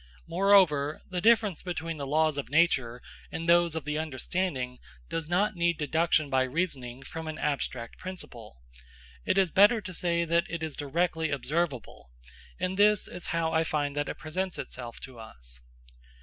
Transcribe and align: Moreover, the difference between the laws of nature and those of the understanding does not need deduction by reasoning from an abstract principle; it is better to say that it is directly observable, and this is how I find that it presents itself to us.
Moreover, 0.27 0.99
the 1.11 1.21
difference 1.21 1.61
between 1.61 1.97
the 1.97 2.07
laws 2.07 2.39
of 2.39 2.49
nature 2.49 3.03
and 3.31 3.47
those 3.47 3.75
of 3.75 3.85
the 3.85 3.99
understanding 3.99 4.79
does 5.09 5.27
not 5.27 5.55
need 5.55 5.77
deduction 5.77 6.27
by 6.27 6.41
reasoning 6.41 7.03
from 7.03 7.27
an 7.27 7.37
abstract 7.37 7.99
principle; 7.99 8.63
it 9.25 9.37
is 9.37 9.51
better 9.51 9.79
to 9.81 9.93
say 9.93 10.25
that 10.25 10.49
it 10.49 10.63
is 10.63 10.75
directly 10.75 11.29
observable, 11.29 12.09
and 12.59 12.77
this 12.77 13.07
is 13.07 13.27
how 13.27 13.53
I 13.53 13.63
find 13.63 13.95
that 13.95 14.09
it 14.09 14.17
presents 14.17 14.57
itself 14.57 14.99
to 15.01 15.19
us. 15.19 15.59